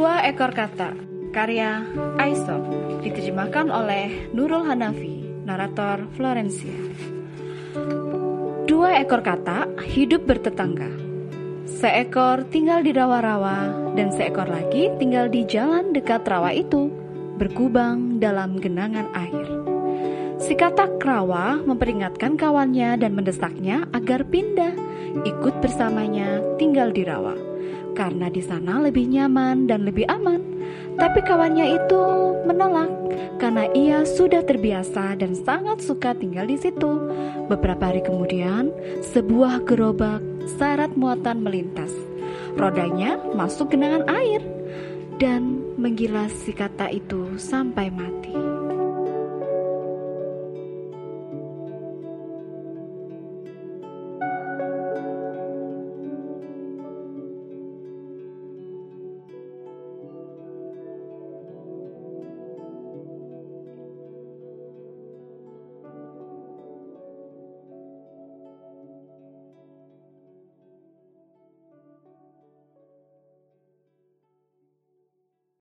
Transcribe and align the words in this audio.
Dua 0.00 0.24
ekor 0.24 0.56
kata, 0.56 0.96
karya 1.28 1.84
Aesop, 2.16 2.64
diterjemahkan 3.04 3.68
oleh 3.68 4.32
Nurul 4.32 4.64
Hanafi, 4.64 5.44
narator 5.44 6.08
Florencia. 6.16 6.72
Dua 8.64 8.96
ekor 8.96 9.20
kata 9.20 9.68
hidup 9.84 10.24
bertetangga. 10.24 10.88
Seekor 11.68 12.48
tinggal 12.48 12.80
di 12.80 12.96
rawa-rawa 12.96 13.92
dan 13.92 14.08
seekor 14.08 14.48
lagi 14.48 14.88
tinggal 14.96 15.28
di 15.28 15.44
jalan 15.44 15.92
dekat 15.92 16.24
rawa 16.24 16.56
itu, 16.56 16.88
berkubang 17.36 18.16
dalam 18.24 18.56
genangan 18.56 19.04
air. 19.12 19.69
Si 20.40 20.56
katak 20.56 20.96
rawa 21.04 21.60
memperingatkan 21.68 22.40
kawannya 22.40 22.96
dan 22.96 23.12
mendesaknya 23.12 23.84
agar 23.92 24.24
pindah, 24.24 24.72
ikut 25.28 25.60
bersamanya 25.60 26.40
tinggal 26.56 26.88
di 26.90 27.04
rawa 27.04 27.36
karena 27.92 28.32
di 28.32 28.40
sana 28.40 28.80
lebih 28.80 29.04
nyaman 29.04 29.68
dan 29.68 29.84
lebih 29.84 30.08
aman. 30.08 30.40
Tapi 30.96 31.20
kawannya 31.20 31.76
itu 31.76 32.02
menolak 32.48 32.88
karena 33.36 33.68
ia 33.76 34.08
sudah 34.08 34.40
terbiasa 34.40 35.20
dan 35.20 35.36
sangat 35.36 35.84
suka 35.84 36.16
tinggal 36.16 36.48
di 36.48 36.56
situ. 36.56 36.88
Beberapa 37.52 37.92
hari 37.92 38.00
kemudian, 38.00 38.72
sebuah 39.12 39.68
gerobak 39.68 40.24
syarat 40.56 40.96
muatan 40.96 41.44
melintas. 41.44 41.92
Rodanya 42.56 43.20
masuk 43.36 43.76
genangan 43.76 44.08
air 44.08 44.40
dan 45.20 45.60
menggilas 45.76 46.32
si 46.32 46.56
kata 46.56 46.88
itu 46.88 47.36
sampai 47.36 47.92
mati. 47.92 48.39